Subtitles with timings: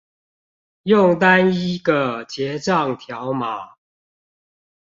[0.81, 3.75] 用單一個結帳條碼